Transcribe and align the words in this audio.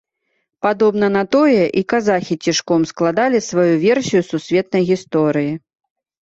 Падобна 0.65 1.07
на 1.17 1.21
тое, 1.35 1.63
і 1.81 1.83
казахі 1.93 2.35
цішком 2.45 2.81
складалі 2.93 3.43
сваю 3.49 3.75
версію 3.85 4.23
сусветнай 4.31 4.83
гісторыі. 4.91 5.53